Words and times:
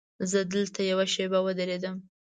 زه 0.31 0.39
دلته 0.53 0.79
یوه 0.91 1.05
شېبه 1.13 1.39
ودرېدم. 1.43 1.95